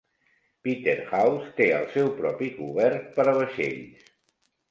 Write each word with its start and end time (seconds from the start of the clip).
Peterhouse 0.67 1.51
té 1.59 1.67
el 1.81 1.85
seu 1.91 2.09
propi 2.21 2.49
cobert 2.55 3.03
per 3.19 3.27
a 3.29 3.35
vaixells. 3.41 4.09